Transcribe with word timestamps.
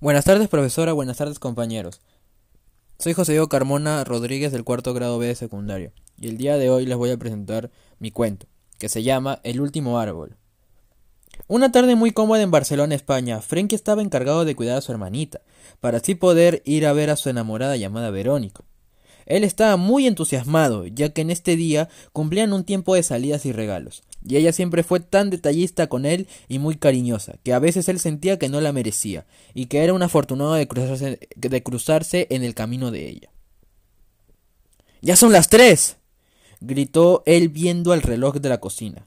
Buenas 0.00 0.24
tardes, 0.24 0.46
profesora. 0.46 0.92
Buenas 0.92 1.16
tardes, 1.16 1.40
compañeros. 1.40 2.00
Soy 3.00 3.14
José 3.14 3.32
Diego 3.32 3.48
Carmona 3.48 4.04
Rodríguez 4.04 4.52
del 4.52 4.62
cuarto 4.62 4.94
grado 4.94 5.18
B 5.18 5.26
de 5.26 5.34
secundario 5.34 5.92
y 6.16 6.28
el 6.28 6.36
día 6.36 6.56
de 6.56 6.70
hoy 6.70 6.86
les 6.86 6.96
voy 6.96 7.10
a 7.10 7.16
presentar 7.16 7.72
mi 7.98 8.12
cuento, 8.12 8.46
que 8.78 8.88
se 8.88 9.02
llama 9.02 9.40
El 9.42 9.60
último 9.60 9.98
árbol. 9.98 10.36
Una 11.48 11.72
tarde 11.72 11.96
muy 11.96 12.12
cómoda 12.12 12.42
en 12.42 12.52
Barcelona, 12.52 12.94
España, 12.94 13.40
Frankie 13.40 13.74
estaba 13.74 14.00
encargado 14.00 14.44
de 14.44 14.54
cuidar 14.54 14.76
a 14.78 14.82
su 14.82 14.92
hermanita, 14.92 15.40
para 15.80 15.96
así 15.96 16.14
poder 16.14 16.62
ir 16.64 16.86
a 16.86 16.92
ver 16.92 17.10
a 17.10 17.16
su 17.16 17.28
enamorada 17.28 17.74
llamada 17.76 18.10
Verónica. 18.10 18.62
Él 19.26 19.42
estaba 19.42 19.76
muy 19.76 20.06
entusiasmado, 20.06 20.86
ya 20.86 21.08
que 21.08 21.22
en 21.22 21.32
este 21.32 21.56
día 21.56 21.88
cumplían 22.12 22.52
un 22.52 22.62
tiempo 22.62 22.94
de 22.94 23.02
salidas 23.02 23.46
y 23.46 23.52
regalos, 23.52 24.04
y 24.26 24.36
ella 24.36 24.52
siempre 24.52 24.82
fue 24.82 25.00
tan 25.00 25.30
detallista 25.30 25.86
con 25.88 26.04
él 26.04 26.26
y 26.48 26.58
muy 26.58 26.76
cariñosa, 26.76 27.36
que 27.42 27.52
a 27.52 27.58
veces 27.58 27.88
él 27.88 27.98
sentía 27.98 28.38
que 28.38 28.48
no 28.48 28.60
la 28.60 28.72
merecía, 28.72 29.26
y 29.54 29.66
que 29.66 29.84
era 29.84 29.94
un 29.94 30.02
afortunado 30.02 30.54
de 30.54 30.66
cruzarse, 30.66 31.18
de 31.36 31.62
cruzarse 31.62 32.26
en 32.30 32.42
el 32.42 32.54
camino 32.54 32.90
de 32.90 33.08
ella. 33.08 33.30
¡Ya 35.00 35.16
son 35.16 35.32
las 35.32 35.48
tres! 35.48 35.96
gritó 36.60 37.22
él 37.24 37.48
viendo 37.48 37.94
el 37.94 38.02
reloj 38.02 38.36
de 38.36 38.48
la 38.48 38.58
cocina, 38.58 39.06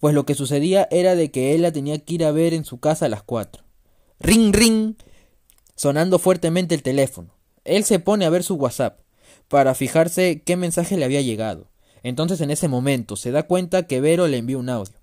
pues 0.00 0.14
lo 0.14 0.24
que 0.24 0.34
sucedía 0.34 0.88
era 0.90 1.14
de 1.14 1.30
que 1.30 1.54
él 1.54 1.62
la 1.62 1.72
tenía 1.72 1.98
que 1.98 2.14
ir 2.14 2.24
a 2.24 2.32
ver 2.32 2.54
en 2.54 2.64
su 2.64 2.80
casa 2.80 3.06
a 3.06 3.10
las 3.10 3.22
cuatro. 3.22 3.64
¡Ring, 4.18 4.54
ring! 4.54 4.94
sonando 5.74 6.18
fuertemente 6.18 6.74
el 6.74 6.82
teléfono. 6.82 7.34
Él 7.64 7.84
se 7.84 7.98
pone 7.98 8.24
a 8.24 8.30
ver 8.30 8.42
su 8.42 8.54
WhatsApp 8.54 9.00
para 9.48 9.74
fijarse 9.74 10.42
qué 10.44 10.56
mensaje 10.56 10.96
le 10.96 11.04
había 11.04 11.20
llegado. 11.20 11.68
Entonces 12.06 12.40
en 12.40 12.52
ese 12.52 12.68
momento 12.68 13.16
se 13.16 13.32
da 13.32 13.48
cuenta 13.48 13.88
que 13.88 14.00
Vero 14.00 14.28
le 14.28 14.36
envió 14.36 14.60
un 14.60 14.68
audio. 14.68 14.94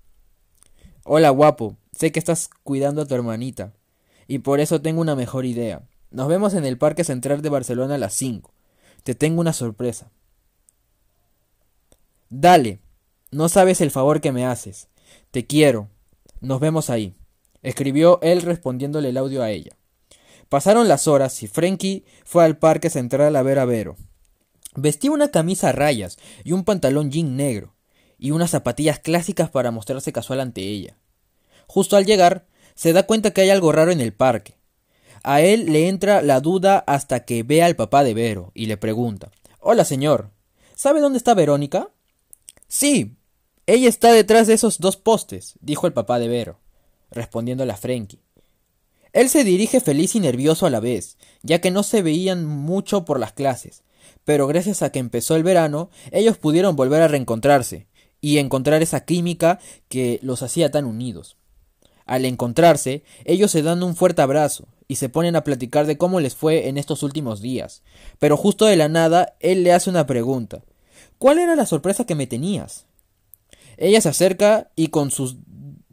Hola 1.04 1.28
guapo, 1.28 1.76
sé 1.92 2.12
que 2.12 2.18
estás 2.18 2.48
cuidando 2.62 3.02
a 3.02 3.04
tu 3.04 3.14
hermanita, 3.14 3.74
y 4.26 4.38
por 4.38 4.58
eso 4.58 4.80
tengo 4.80 5.02
una 5.02 5.14
mejor 5.14 5.44
idea. 5.44 5.82
Nos 6.10 6.28
vemos 6.28 6.54
en 6.54 6.64
el 6.64 6.78
Parque 6.78 7.04
Central 7.04 7.42
de 7.42 7.50
Barcelona 7.50 7.96
a 7.96 7.98
las 7.98 8.14
5. 8.14 8.50
Te 9.02 9.14
tengo 9.14 9.42
una 9.42 9.52
sorpresa. 9.52 10.12
Dale, 12.30 12.80
no 13.30 13.50
sabes 13.50 13.82
el 13.82 13.90
favor 13.90 14.22
que 14.22 14.32
me 14.32 14.46
haces. 14.46 14.88
Te 15.30 15.46
quiero. 15.46 15.90
Nos 16.40 16.58
vemos 16.58 16.88
ahí. 16.88 17.14
Escribió 17.60 18.18
él 18.22 18.40
respondiéndole 18.40 19.10
el 19.10 19.18
audio 19.18 19.42
a 19.42 19.50
ella. 19.50 19.76
Pasaron 20.48 20.88
las 20.88 21.06
horas 21.06 21.42
y 21.42 21.48
Frankie 21.48 22.06
fue 22.24 22.46
al 22.46 22.56
Parque 22.56 22.88
Central 22.88 23.36
a 23.36 23.42
ver 23.42 23.58
a 23.58 23.66
Vero. 23.66 23.94
Vestía 24.76 25.10
una 25.10 25.28
camisa 25.28 25.68
a 25.68 25.72
rayas 25.72 26.18
y 26.42 26.52
un 26.52 26.64
pantalón 26.64 27.10
jean 27.10 27.36
negro, 27.36 27.74
y 28.18 28.30
unas 28.32 28.50
zapatillas 28.50 28.98
clásicas 28.98 29.50
para 29.50 29.70
mostrarse 29.70 30.12
casual 30.12 30.40
ante 30.40 30.62
ella. 30.62 30.96
Justo 31.66 31.96
al 31.96 32.06
llegar, 32.06 32.46
se 32.74 32.92
da 32.92 33.04
cuenta 33.04 33.32
que 33.32 33.42
hay 33.42 33.50
algo 33.50 33.72
raro 33.72 33.92
en 33.92 34.00
el 34.00 34.12
parque. 34.12 34.58
A 35.22 35.40
él 35.40 35.72
le 35.72 35.88
entra 35.88 36.22
la 36.22 36.40
duda 36.40 36.84
hasta 36.86 37.24
que 37.24 37.42
ve 37.42 37.62
al 37.62 37.76
papá 37.76 38.04
de 38.04 38.14
Vero 38.14 38.50
y 38.54 38.66
le 38.66 38.76
pregunta 38.76 39.30
Hola, 39.60 39.84
señor. 39.84 40.30
¿Sabe 40.74 41.00
dónde 41.00 41.18
está 41.18 41.32
Verónica? 41.32 41.88
Sí. 42.68 43.16
Ella 43.66 43.88
está 43.88 44.12
detrás 44.12 44.46
de 44.46 44.54
esos 44.54 44.78
dos 44.78 44.98
postes, 44.98 45.54
dijo 45.60 45.86
el 45.86 45.94
papá 45.94 46.18
de 46.18 46.28
Vero, 46.28 46.58
respondiéndole 47.10 47.72
a 47.72 47.76
Frenkie. 47.76 48.20
Él 49.14 49.30
se 49.30 49.44
dirige 49.44 49.80
feliz 49.80 50.14
y 50.16 50.20
nervioso 50.20 50.66
a 50.66 50.70
la 50.70 50.80
vez, 50.80 51.16
ya 51.42 51.60
que 51.60 51.70
no 51.70 51.82
se 51.84 52.02
veían 52.02 52.44
mucho 52.44 53.06
por 53.06 53.18
las 53.18 53.32
clases, 53.32 53.83
pero 54.24 54.46
gracias 54.46 54.82
a 54.82 54.90
que 54.90 54.98
empezó 54.98 55.36
el 55.36 55.42
verano, 55.42 55.90
ellos 56.10 56.38
pudieron 56.38 56.76
volver 56.76 57.02
a 57.02 57.08
reencontrarse 57.08 57.86
y 58.20 58.38
encontrar 58.38 58.82
esa 58.82 59.04
química 59.04 59.58
que 59.88 60.18
los 60.22 60.42
hacía 60.42 60.70
tan 60.70 60.86
unidos. 60.86 61.36
Al 62.06 62.24
encontrarse, 62.24 63.02
ellos 63.24 63.50
se 63.50 63.62
dan 63.62 63.82
un 63.82 63.96
fuerte 63.96 64.22
abrazo 64.22 64.66
y 64.88 64.96
se 64.96 65.08
ponen 65.08 65.36
a 65.36 65.44
platicar 65.44 65.86
de 65.86 65.96
cómo 65.96 66.20
les 66.20 66.34
fue 66.34 66.68
en 66.68 66.76
estos 66.76 67.02
últimos 67.02 67.40
días. 67.40 67.82
Pero 68.18 68.36
justo 68.36 68.66
de 68.66 68.76
la 68.76 68.88
nada, 68.88 69.36
él 69.40 69.62
le 69.62 69.72
hace 69.72 69.90
una 69.90 70.06
pregunta. 70.06 70.62
¿Cuál 71.18 71.38
era 71.38 71.56
la 71.56 71.66
sorpresa 71.66 72.04
que 72.04 72.14
me 72.14 72.26
tenías? 72.26 72.86
Ella 73.76 74.00
se 74.00 74.10
acerca 74.10 74.70
y 74.76 74.88
con, 74.88 75.10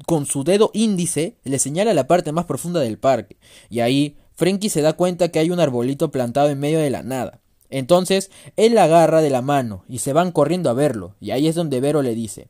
con 0.06 0.26
su 0.26 0.44
dedo 0.44 0.72
índice 0.74 1.38
le 1.44 1.60
señala 1.60 1.94
la 1.94 2.08
parte 2.08 2.32
más 2.32 2.46
profunda 2.46 2.80
del 2.80 3.00
parque, 3.00 3.38
y 3.70 3.80
ahí 3.80 4.18
Frankie 4.36 4.70
se 4.70 4.82
da 4.82 4.94
cuenta 4.94 5.30
que 5.30 5.40
hay 5.40 5.52
un 5.52 5.60
arbolito 5.60 6.12
plantado 6.12 6.50
en 6.50 6.60
medio 6.60 6.80
de 6.80 6.90
la 6.90 7.04
nada. 7.04 7.42
Entonces 7.72 8.30
él 8.58 8.76
la 8.76 8.84
agarra 8.84 9.22
de 9.22 9.30
la 9.30 9.42
mano 9.42 9.86
y 9.88 10.00
se 10.00 10.14
van 10.14 10.32
corriendo 10.32 10.70
a 10.70 10.74
verlo, 10.74 11.16
y 11.20 11.32
ahí 11.32 11.48
es 11.48 11.56
donde 11.56 11.80
Vero 11.80 12.02
le 12.02 12.14
dice 12.14 12.50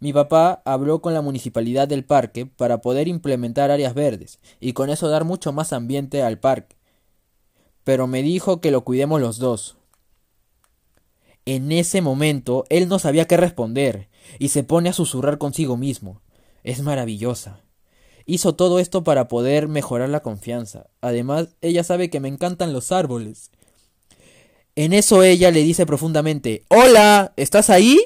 Mi 0.00 0.12
papá 0.14 0.62
habló 0.64 1.02
con 1.02 1.12
la 1.14 1.20
municipalidad 1.20 1.86
del 1.86 2.04
parque 2.04 2.46
para 2.46 2.80
poder 2.80 3.06
implementar 3.06 3.70
áreas 3.70 3.94
verdes 3.94 4.40
y 4.60 4.72
con 4.72 4.88
eso 4.90 5.08
dar 5.08 5.24
mucho 5.24 5.52
más 5.52 5.74
ambiente 5.74 6.22
al 6.22 6.40
parque. 6.40 6.76
Pero 7.84 8.06
me 8.06 8.22
dijo 8.22 8.60
que 8.60 8.70
lo 8.70 8.82
cuidemos 8.82 9.20
los 9.20 9.38
dos. 9.38 9.76
En 11.44 11.70
ese 11.70 12.00
momento 12.00 12.64
él 12.70 12.88
no 12.88 12.98
sabía 12.98 13.26
qué 13.26 13.36
responder 13.36 14.08
y 14.38 14.48
se 14.48 14.64
pone 14.64 14.88
a 14.88 14.94
susurrar 14.94 15.36
consigo 15.36 15.76
mismo. 15.76 16.22
Es 16.64 16.80
maravillosa. 16.80 17.60
Hizo 18.24 18.54
todo 18.54 18.78
esto 18.78 19.04
para 19.04 19.28
poder 19.28 19.68
mejorar 19.68 20.08
la 20.08 20.20
confianza. 20.20 20.86
Además, 21.00 21.56
ella 21.60 21.82
sabe 21.82 22.08
que 22.08 22.20
me 22.20 22.28
encantan 22.28 22.72
los 22.72 22.92
árboles 22.92 23.50
en 24.76 24.92
eso 24.92 25.22
ella 25.22 25.50
le 25.50 25.62
dice 25.62 25.86
profundamente, 25.86 26.64
Hola, 26.68 27.32
¿estás 27.36 27.70
ahí? 27.70 27.98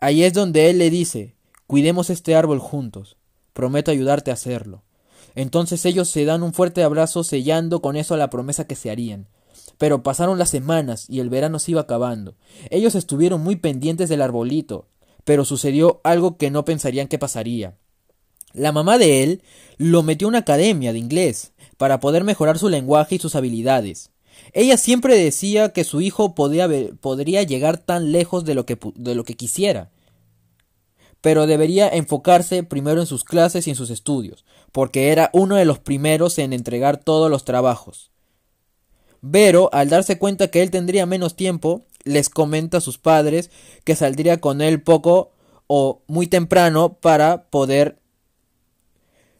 Ahí 0.00 0.24
es 0.24 0.32
donde 0.32 0.70
él 0.70 0.78
le 0.78 0.90
dice, 0.90 1.34
Cuidemos 1.66 2.10
este 2.10 2.34
árbol 2.34 2.58
juntos. 2.58 3.16
Prometo 3.52 3.90
ayudarte 3.90 4.30
a 4.30 4.34
hacerlo. 4.34 4.82
Entonces 5.34 5.84
ellos 5.86 6.08
se 6.08 6.24
dan 6.24 6.42
un 6.42 6.52
fuerte 6.52 6.82
abrazo 6.82 7.24
sellando 7.24 7.80
con 7.80 7.96
eso 7.96 8.16
la 8.16 8.30
promesa 8.30 8.66
que 8.66 8.76
se 8.76 8.90
harían. 8.90 9.28
Pero 9.78 10.02
pasaron 10.02 10.38
las 10.38 10.50
semanas 10.50 11.06
y 11.08 11.20
el 11.20 11.30
verano 11.30 11.58
se 11.58 11.72
iba 11.72 11.80
acabando. 11.80 12.36
Ellos 12.70 12.94
estuvieron 12.94 13.42
muy 13.42 13.56
pendientes 13.56 14.08
del 14.08 14.22
arbolito, 14.22 14.88
pero 15.24 15.44
sucedió 15.44 16.00
algo 16.04 16.36
que 16.36 16.50
no 16.50 16.64
pensarían 16.64 17.08
que 17.08 17.18
pasaría. 17.18 17.76
La 18.52 18.70
mamá 18.70 18.98
de 18.98 19.24
él 19.24 19.42
lo 19.78 20.02
metió 20.02 20.28
a 20.28 20.30
una 20.30 20.38
academia 20.38 20.92
de 20.92 20.98
inglés 20.98 21.52
para 21.76 21.98
poder 21.98 22.22
mejorar 22.22 22.58
su 22.58 22.68
lenguaje 22.68 23.16
y 23.16 23.18
sus 23.18 23.34
habilidades. 23.34 24.10
Ella 24.52 24.76
siempre 24.76 25.16
decía 25.16 25.70
que 25.70 25.84
su 25.84 26.00
hijo 26.00 26.34
podría 26.34 27.42
llegar 27.42 27.78
tan 27.78 28.12
lejos 28.12 28.44
de 28.44 28.54
lo, 28.54 28.66
que, 28.66 28.78
de 28.94 29.14
lo 29.14 29.24
que 29.24 29.34
quisiera, 29.34 29.90
pero 31.20 31.46
debería 31.46 31.88
enfocarse 31.88 32.62
primero 32.62 33.00
en 33.00 33.06
sus 33.06 33.24
clases 33.24 33.66
y 33.66 33.70
en 33.70 33.76
sus 33.76 33.90
estudios, 33.90 34.44
porque 34.72 35.08
era 35.08 35.30
uno 35.32 35.56
de 35.56 35.64
los 35.64 35.78
primeros 35.78 36.38
en 36.38 36.52
entregar 36.52 36.98
todos 36.98 37.30
los 37.30 37.44
trabajos. 37.44 38.10
Vero, 39.22 39.70
al 39.72 39.88
darse 39.88 40.18
cuenta 40.18 40.48
que 40.48 40.62
él 40.62 40.70
tendría 40.70 41.06
menos 41.06 41.34
tiempo, 41.34 41.86
les 42.04 42.28
comenta 42.28 42.78
a 42.78 42.80
sus 42.82 42.98
padres 42.98 43.50
que 43.84 43.96
saldría 43.96 44.38
con 44.38 44.60
él 44.60 44.82
poco 44.82 45.32
o 45.66 46.02
muy 46.06 46.26
temprano 46.26 46.98
para 47.00 47.44
poder 47.44 47.98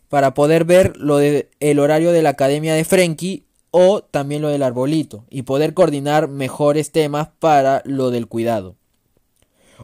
para 0.08 0.32
poder 0.32 0.64
ver 0.64 0.96
lo 0.96 1.18
de 1.18 1.50
el 1.60 1.78
horario 1.78 2.12
de 2.12 2.22
la 2.22 2.30
academia 2.30 2.74
de 2.74 2.84
Frenkie 2.84 3.44
o 3.76 4.02
también 4.02 4.40
lo 4.40 4.50
del 4.50 4.62
arbolito 4.62 5.24
y 5.30 5.42
poder 5.42 5.74
coordinar 5.74 6.28
mejores 6.28 6.92
temas 6.92 7.30
para 7.40 7.82
lo 7.84 8.12
del 8.12 8.28
cuidado. 8.28 8.76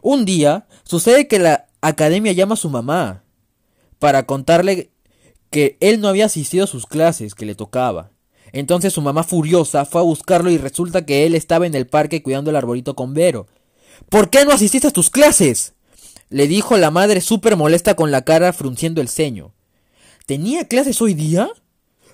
Un 0.01 0.23
día 0.23 0.65
sucede 0.83 1.27
que 1.27 1.39
la 1.39 1.67
academia 1.81 2.31
llama 2.31 2.53
a 2.53 2.57
su 2.57 2.69
mamá 2.69 3.25
para 3.99 4.25
contarle 4.25 4.91
que 5.49 5.75
él 5.81 5.99
no 5.99 6.07
había 6.07 6.27
asistido 6.27 6.63
a 6.63 6.67
sus 6.67 6.85
clases 6.85 7.35
que 7.35 7.45
le 7.45 7.53
tocaba. 7.53 8.11
Entonces 8.53 8.93
su 8.93 9.01
mamá 9.01 9.25
furiosa 9.25 9.83
fue 9.83 9.99
a 9.99 10.05
buscarlo 10.05 10.49
y 10.49 10.57
resulta 10.57 11.05
que 11.05 11.25
él 11.25 11.35
estaba 11.35 11.67
en 11.67 11.75
el 11.75 11.85
parque 11.85 12.23
cuidando 12.23 12.49
el 12.49 12.55
arbolito 12.55 12.95
con 12.95 13.13
Vero. 13.13 13.47
¿Por 14.07 14.29
qué 14.29 14.45
no 14.45 14.53
asististe 14.53 14.87
a 14.87 14.91
tus 14.91 15.09
clases? 15.09 15.73
le 16.29 16.47
dijo 16.47 16.77
la 16.77 16.91
madre 16.91 17.19
súper 17.19 17.57
molesta 17.57 17.97
con 17.97 18.09
la 18.09 18.21
cara 18.21 18.53
frunciendo 18.53 19.01
el 19.01 19.09
ceño. 19.09 19.51
¿Tenía 20.25 20.65
clases 20.65 21.01
hoy 21.01 21.13
día? 21.13 21.49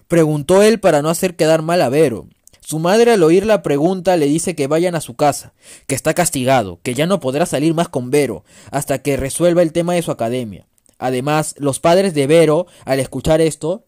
Preguntó 0.07 0.63
él 0.63 0.79
para 0.79 1.01
no 1.01 1.09
hacer 1.09 1.35
quedar 1.35 1.61
mal 1.61 1.81
a 1.81 1.89
Vero. 1.89 2.27
Su 2.61 2.79
madre 2.79 3.13
al 3.13 3.23
oír 3.23 3.45
la 3.45 3.63
pregunta 3.63 4.17
le 4.17 4.25
dice 4.25 4.55
que 4.55 4.67
vayan 4.67 4.95
a 4.95 5.01
su 5.01 5.15
casa, 5.15 5.53
que 5.87 5.95
está 5.95 6.13
castigado, 6.13 6.79
que 6.83 6.93
ya 6.93 7.05
no 7.05 7.21
podrá 7.21 7.45
salir 7.45 7.73
más 7.73 7.87
con 7.87 8.11
Vero 8.11 8.43
hasta 8.71 9.01
que 9.01 9.15
resuelva 9.15 9.61
el 9.61 9.71
tema 9.71 9.93
de 9.93 10.01
su 10.01 10.11
academia. 10.11 10.67
Además, 10.97 11.55
los 11.59 11.79
padres 11.79 12.13
de 12.13 12.27
Vero, 12.27 12.67
al 12.83 12.99
escuchar 12.99 13.39
esto, 13.39 13.85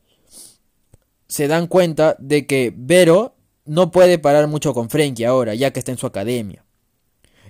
se 1.28 1.48
dan 1.48 1.68
cuenta 1.68 2.16
de 2.20 2.46
que 2.46 2.74
Vero 2.76 3.36
no 3.66 3.92
puede 3.92 4.18
parar 4.18 4.48
mucho 4.48 4.74
con 4.74 4.90
Frankie 4.90 5.26
ahora, 5.26 5.56
ya 5.56 5.72
que 5.72 5.80
está 5.80 5.92
en 5.92 5.98
su 5.98 6.08
academia. 6.08 6.64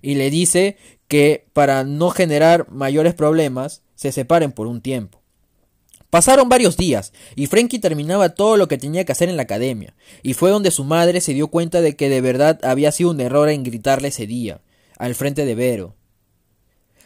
Y 0.01 0.15
le 0.15 0.29
dice 0.29 0.77
que 1.07 1.47
para 1.53 1.83
no 1.83 2.09
generar 2.09 2.69
mayores 2.71 3.13
problemas, 3.13 3.83
se 3.95 4.11
separen 4.11 4.51
por 4.51 4.67
un 4.67 4.81
tiempo. 4.81 5.18
Pasaron 6.09 6.49
varios 6.49 6.75
días, 6.75 7.13
y 7.35 7.47
Frankie 7.47 7.79
terminaba 7.79 8.29
todo 8.29 8.57
lo 8.57 8.67
que 8.67 8.77
tenía 8.77 9.05
que 9.05 9.11
hacer 9.11 9.29
en 9.29 9.37
la 9.37 9.43
academia, 9.43 9.95
y 10.23 10.33
fue 10.33 10.49
donde 10.49 10.71
su 10.71 10.83
madre 10.83 11.21
se 11.21 11.33
dio 11.33 11.49
cuenta 11.49 11.81
de 11.81 11.95
que 11.95 12.09
de 12.09 12.21
verdad 12.21 12.59
había 12.63 12.91
sido 12.91 13.11
un 13.11 13.21
error 13.21 13.49
en 13.49 13.63
gritarle 13.63 14.07
ese 14.07 14.25
día, 14.25 14.61
al 14.97 15.13
frente 15.15 15.45
de 15.45 15.55
Vero. 15.55 15.95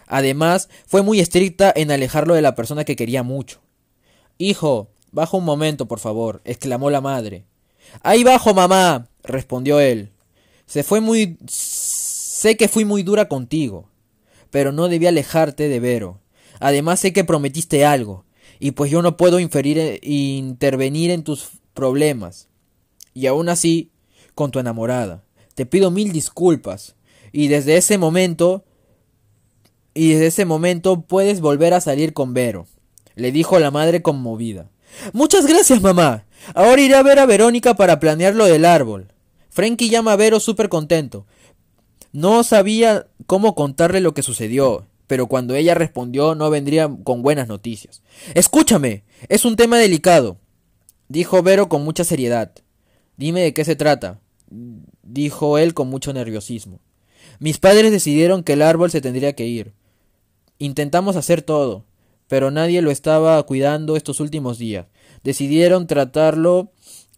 Además, 0.07 0.69
fue 0.85 1.01
muy 1.01 1.19
estricta 1.19 1.73
en 1.75 1.91
alejarlo 1.91 2.33
de 2.33 2.41
la 2.41 2.55
persona 2.55 2.85
que 2.85 2.95
quería 2.95 3.23
mucho. 3.23 3.61
Hijo, 4.37 4.89
Baja 5.13 5.37
un 5.37 5.45
momento, 5.45 5.87
por 5.87 5.99
favor, 5.99 6.41
exclamó 6.43 6.89
la 6.89 6.99
madre. 6.99 7.45
Ahí 8.01 8.23
bajo, 8.23 8.55
mamá, 8.55 9.09
respondió 9.23 9.79
él. 9.79 10.11
Se 10.65 10.81
fue 10.83 11.01
muy. 11.01 11.37
Sé 11.47 12.57
que 12.57 12.67
fui 12.67 12.83
muy 12.83 13.03
dura 13.03 13.27
contigo, 13.29 13.87
pero 14.49 14.71
no 14.71 14.87
debí 14.87 15.05
alejarte 15.05 15.69
de 15.69 15.79
Vero. 15.79 16.19
Además 16.59 16.99
sé 16.99 17.13
que 17.13 17.23
prometiste 17.23 17.85
algo, 17.85 18.25
y 18.59 18.71
pues 18.71 18.91
yo 18.91 19.01
no 19.01 19.17
puedo 19.17 19.39
inferir 19.39 19.77
e 19.77 19.99
intervenir 20.01 21.11
en 21.11 21.23
tus 21.23 21.49
problemas. 21.73 22.47
Y 23.13 23.27
aún 23.27 23.49
así, 23.49 23.91
con 24.35 24.51
tu 24.51 24.59
enamorada. 24.59 25.23
Te 25.55 25.65
pido 25.65 25.91
mil 25.91 26.11
disculpas. 26.11 26.95
Y 27.31 27.47
desde 27.47 27.77
ese 27.77 27.97
momento. 27.97 28.63
Y 29.93 30.13
desde 30.13 30.27
ese 30.27 30.45
momento 30.45 31.01
puedes 31.01 31.41
volver 31.41 31.73
a 31.73 31.81
salir 31.81 32.13
con 32.13 32.33
Vero. 32.33 32.67
Le 33.15 33.31
dijo 33.31 33.59
la 33.59 33.69
madre 33.69 34.01
conmovida. 34.01 34.69
Muchas 35.11 35.45
gracias, 35.45 35.81
mamá. 35.81 36.25
Ahora 36.55 36.81
iré 36.81 36.95
a 36.95 37.03
ver 37.03 37.19
a 37.19 37.25
Verónica 37.25 37.75
para 37.75 37.99
planear 37.99 38.35
lo 38.35 38.45
del 38.45 38.65
árbol. 38.65 39.07
Frankie 39.49 39.89
llama 39.89 40.13
a 40.13 40.15
Vero 40.15 40.39
súper 40.39 40.69
contento. 40.69 41.25
No 42.11 42.43
sabía 42.43 43.07
cómo 43.25 43.55
contarle 43.55 44.01
lo 44.01 44.13
que 44.13 44.23
sucedió, 44.23 44.87
pero 45.07 45.27
cuando 45.27 45.55
ella 45.55 45.75
respondió 45.75 46.35
no 46.35 46.49
vendría 46.49 46.89
con 47.03 47.21
buenas 47.21 47.47
noticias. 47.47 48.01
Escúchame, 48.33 49.03
es 49.29 49.45
un 49.45 49.55
tema 49.55 49.77
delicado, 49.77 50.37
dijo 51.07 51.41
Vero 51.43 51.69
con 51.69 51.83
mucha 51.83 52.03
seriedad. 52.03 52.51
Dime 53.17 53.41
de 53.41 53.53
qué 53.53 53.63
se 53.65 53.75
trata, 53.75 54.19
dijo 55.03 55.57
él 55.57 55.73
con 55.73 55.87
mucho 55.87 56.13
nerviosismo. 56.13 56.79
Mis 57.39 57.57
padres 57.57 57.91
decidieron 57.91 58.43
que 58.43 58.53
el 58.53 58.61
árbol 58.61 58.91
se 58.91 59.01
tendría 59.01 59.33
que 59.33 59.45
ir. 59.45 59.73
Intentamos 60.59 61.15
hacer 61.15 61.41
todo, 61.41 61.85
pero 62.27 62.51
nadie 62.51 62.81
lo 62.81 62.91
estaba 62.91 63.41
cuidando 63.43 63.95
estos 63.95 64.19
últimos 64.19 64.57
días. 64.57 64.87
Decidieron 65.23 65.87
tratarlo 65.87 66.71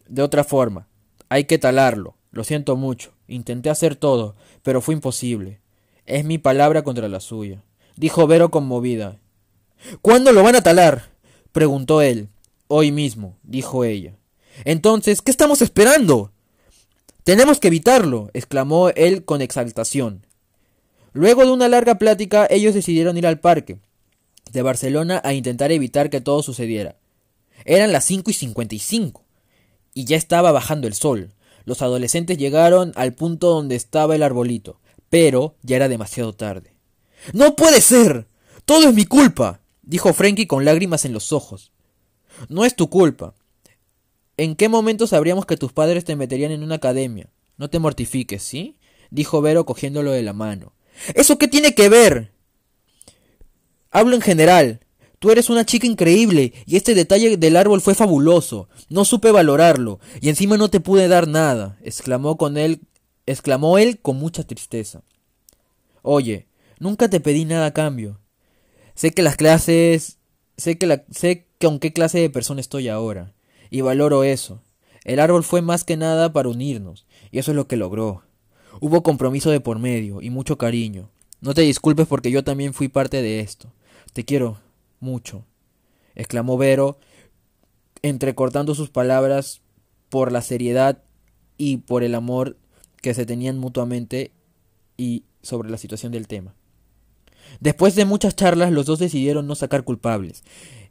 de 0.08 0.22
otra 0.22 0.44
forma. 0.44 0.88
Hay 1.30 1.46
que 1.46 1.58
talarlo. 1.58 2.16
Lo 2.32 2.44
siento 2.44 2.76
mucho. 2.76 3.14
Intenté 3.28 3.70
hacer 3.70 3.96
todo, 3.96 4.36
pero 4.62 4.82
fue 4.82 4.94
imposible. 4.94 5.62
Es 6.06 6.26
mi 6.26 6.38
palabra 6.38 6.84
contra 6.84 7.08
la 7.08 7.20
suya, 7.20 7.64
dijo 7.96 8.28
Vero 8.28 8.52
conmovida. 8.52 9.20
¿Cuándo 10.02 10.32
lo 10.32 10.44
van 10.44 10.56
a 10.56 10.62
talar? 10.62 11.12
preguntó 11.52 12.02
él. 12.02 12.30
Hoy 12.68 12.92
mismo, 12.92 13.38
dijo 13.44 13.84
ella. 13.84 14.16
Entonces, 14.64 15.22
¿qué 15.22 15.32
estamos 15.32 15.62
esperando? 15.62 16.32
Tenemos 17.24 17.60
que 17.60 17.68
evitarlo, 17.68 18.30
exclamó 18.34 18.90
él 18.90 19.26
con 19.26 19.42
exaltación. 19.42 20.26
Luego 21.14 21.46
de 21.46 21.52
una 21.52 21.68
larga 21.68 21.96
plática, 21.96 22.48
ellos 22.50 22.74
decidieron 22.74 23.18
ir 23.18 23.26
al 23.26 23.40
parque 23.40 23.80
de 24.52 24.62
Barcelona 24.62 25.22
a 25.24 25.34
intentar 25.34 25.72
evitar 25.72 26.10
que 26.10 26.22
todo 26.22 26.44
sucediera. 26.44 26.98
Eran 27.66 27.92
las 27.92 28.06
cinco 28.06 28.32
y 28.32 28.34
cincuenta 28.34 28.76
y 28.76 28.80
cinco, 28.80 29.24
y 29.94 30.06
ya 30.06 30.18
estaba 30.18 30.52
bajando 30.52 30.88
el 30.88 30.94
sol. 30.94 31.34
Los 31.64 31.82
adolescentes 31.82 32.38
llegaron 32.38 32.92
al 32.96 33.14
punto 33.14 33.50
donde 33.50 33.76
estaba 33.76 34.16
el 34.16 34.24
arbolito, 34.24 34.80
pero 35.10 35.56
ya 35.64 35.78
era 35.78 35.88
demasiado 35.90 36.34
tarde. 36.34 36.75
¡No 37.34 37.56
puede 37.56 37.82
ser! 37.82 38.28
¡Todo 38.66 38.90
es 38.90 38.94
mi 38.94 39.06
culpa! 39.06 39.62
dijo 39.82 40.14
Frankie 40.14 40.48
con 40.48 40.66
lágrimas 40.66 41.06
en 41.06 41.14
los 41.14 41.32
ojos. 41.32 41.72
No 42.50 42.66
es 42.66 42.76
tu 42.76 42.90
culpa. 42.90 43.34
¿En 44.38 44.56
qué 44.56 44.68
momento 44.68 45.08
sabríamos 45.08 45.46
que 45.46 45.58
tus 45.58 45.72
padres 45.72 46.04
te 46.04 46.16
meterían 46.16 46.52
en 46.52 46.64
una 46.64 46.76
academia? 46.76 47.30
No 47.58 47.70
te 47.70 47.80
mortifiques, 47.80 48.44
¿sí? 48.44 48.78
dijo 49.12 49.42
Vero 49.42 49.66
cogiéndolo 49.66 50.12
de 50.12 50.24
la 50.24 50.34
mano. 50.34 50.74
¿Eso 51.14 51.38
qué 51.38 51.48
tiene 51.48 51.74
que 51.74 51.90
ver? 51.90 52.34
Hablo 53.92 54.16
en 54.16 54.22
general. 54.22 54.82
Tú 55.20 55.32
eres 55.32 55.50
una 55.50 55.66
chica 55.66 55.88
increíble 55.88 56.54
y 56.66 56.76
este 56.76 56.94
detalle 56.94 57.38
del 57.38 57.56
árbol 57.56 57.82
fue 57.82 57.96
fabuloso. 57.96 58.68
No 58.90 59.06
supe 59.06 59.32
valorarlo 59.32 60.00
y 60.20 60.30
encima 60.30 60.58
no 60.58 60.70
te 60.70 60.82
pude 60.82 61.08
dar 61.08 61.28
nada, 61.28 61.78
exclamó 61.82 62.38
con 62.38 62.58
él, 62.58 62.82
exclamó 63.26 63.78
él 63.78 64.00
con 64.02 64.18
mucha 64.18 64.44
tristeza. 64.44 65.02
Oye, 66.02 66.48
nunca 66.80 67.10
te 67.10 67.20
pedí 67.20 67.46
nada 67.46 67.68
a 67.68 67.74
cambio. 67.74 68.20
Sé 68.94 69.12
que 69.12 69.22
las 69.22 69.36
clases, 69.36 70.20
sé 70.58 70.78
que 70.78 70.88
la, 70.88 71.04
sé 71.12 71.48
con 71.60 71.80
qué 71.80 71.94
clase 71.94 72.20
de 72.20 72.30
persona 72.30 72.62
estoy 72.62 72.88
ahora 72.88 73.34
y 73.70 73.82
valoro 73.82 74.24
eso. 74.24 74.62
El 75.04 75.20
árbol 75.20 75.44
fue 75.44 75.62
más 75.62 75.84
que 75.84 75.98
nada 75.98 76.34
para 76.34 76.50
unirnos 76.50 77.06
y 77.32 77.40
eso 77.40 77.52
es 77.52 77.56
lo 77.56 77.68
que 77.68 77.78
logró. 77.78 78.24
Hubo 78.80 79.04
compromiso 79.04 79.52
de 79.52 79.60
por 79.60 79.80
medio 79.80 80.22
y 80.22 80.30
mucho 80.30 80.58
cariño. 80.58 81.10
No 81.42 81.54
te 81.54 81.62
disculpes 81.62 82.08
porque 82.08 82.32
yo 82.32 82.44
también 82.44 82.74
fui 82.74 82.88
parte 82.88 83.22
de 83.22 83.40
esto. 83.40 83.72
Te 84.14 84.26
quiero 84.26 84.58
mucho, 85.00 85.46
exclamó 86.16 86.58
Vero, 86.58 86.98
entrecortando 88.02 88.76
sus 88.76 88.90
palabras 88.90 89.62
por 90.10 90.32
la 90.32 90.42
seriedad 90.42 91.04
y 91.58 91.78
por 91.78 92.04
el 92.04 92.16
amor 92.16 92.58
que 93.02 93.14
se 93.14 93.26
tenían 93.26 93.60
mutuamente 93.60 94.32
y 94.98 95.24
sobre 95.42 95.70
la 95.70 95.78
situación 95.78 96.12
del 96.12 96.28
tema. 96.28 96.56
Después 97.60 97.96
de 97.96 98.06
muchas 98.06 98.36
charlas, 98.36 98.72
los 98.72 98.86
dos 98.86 99.00
decidieron 99.00 99.48
no 99.48 99.56
sacar 99.56 99.84
culpables 99.84 100.44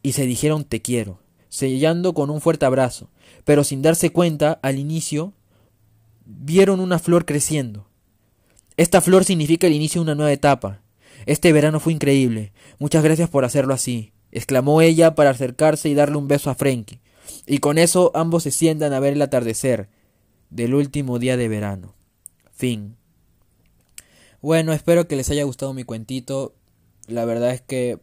y 0.03 0.13
se 0.13 0.27
dijeron 0.27 0.65
te 0.65 0.83
quiero, 0.83 1.19
sellando 1.49 2.15
con 2.15 2.31
un 2.31 2.41
fuerte 2.41 2.67
abrazo, 2.67 3.11
pero 3.45 3.65
sin 3.65 3.83
darse 3.83 4.11
cuenta, 4.11 4.59
al 4.63 4.79
inicio, 4.79 5.33
vieron 6.25 6.81
una 6.81 6.99
flor 6.99 7.25
creciendo. 7.25 7.87
Esta 8.77 9.01
flor 9.01 9.25
significa 9.25 9.67
el 9.67 9.73
inicio 9.73 10.01
de 10.01 10.05
una 10.05 10.15
nueva 10.15 10.33
etapa. 10.33 10.81
Este 11.27 11.53
verano 11.53 11.81
fue 11.81 11.93
increíble. 11.93 12.53
Muchas 12.79 13.05
gracias 13.05 13.31
por 13.31 13.45
hacerlo 13.45 13.73
así, 13.73 14.13
exclamó 14.33 14.83
ella 14.83 15.15
para 15.15 15.31
acercarse 15.31 15.89
y 15.89 15.95
darle 15.95 16.17
un 16.17 16.29
beso 16.29 16.51
a 16.51 16.55
Frankie. 16.55 17.01
Y 17.47 17.59
con 17.59 17.79
eso 17.79 18.11
ambos 18.15 18.43
se 18.43 18.51
sientan 18.51 18.93
a 18.93 19.01
ver 19.01 19.15
el 19.15 19.23
atardecer 19.23 19.89
del 20.51 20.75
último 20.75 21.19
día 21.19 21.37
de 21.37 21.49
verano. 21.49 21.95
Fin. 22.53 22.97
Bueno, 24.45 24.75
espero 24.75 25.09
que 25.09 25.17
les 25.17 25.31
haya 25.31 25.43
gustado 25.45 25.73
mi 25.73 25.85
cuentito. 25.85 26.55
La 27.07 27.25
verdad 27.25 27.53
es 27.53 27.63
que 27.63 27.99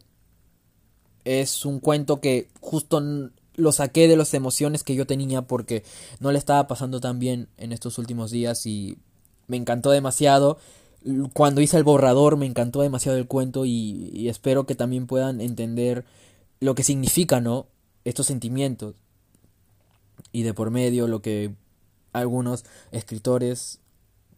es 1.23 1.67
un 1.67 1.79
cuento 1.79 2.19
que 2.19 2.49
justo 2.59 2.99
lo 3.53 3.71
saqué 3.71 4.07
de 4.07 4.17
las 4.17 4.33
emociones 4.33 4.83
que 4.83 4.95
yo 4.95 5.05
tenía 5.05 5.43
porque 5.43 5.83
no 6.19 6.31
le 6.31 6.39
estaba 6.39 6.65
pasando 6.65 6.99
tan 6.99 7.19
bien 7.19 7.47
en 7.57 7.71
estos 7.71 7.99
últimos 7.99 8.31
días 8.31 8.65
y 8.65 8.97
me 9.45 9.55
encantó 9.55 9.91
demasiado. 9.91 10.57
Cuando 11.33 11.61
hice 11.61 11.77
el 11.77 11.83
borrador 11.83 12.37
me 12.37 12.47
encantó 12.47 12.81
demasiado 12.81 13.19
el 13.19 13.27
cuento 13.27 13.65
y, 13.67 14.27
espero 14.27 14.65
que 14.65 14.73
también 14.73 15.05
puedan 15.05 15.41
entender 15.41 16.05
lo 16.59 16.73
que 16.73 16.81
significa, 16.81 17.39
¿no? 17.39 17.67
Estos 18.03 18.25
sentimientos. 18.25 18.95
Y 20.31 20.41
de 20.41 20.55
por 20.55 20.71
medio 20.71 21.07
lo 21.07 21.21
que 21.21 21.53
algunos 22.13 22.65
escritores 22.91 23.77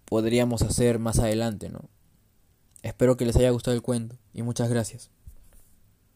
podríamos 0.03 0.63
hacer 0.63 0.99
más 0.99 1.19
adelante, 1.19 1.69
¿no? 1.69 1.92
Espero 2.83 3.15
que 3.17 3.25
les 3.25 3.37
haya 3.37 3.49
gustado 3.49 3.75
el 3.75 3.81
cuento 3.81 4.17
y 4.33 4.43
muchas 4.43 4.69
gracias. 4.69 5.09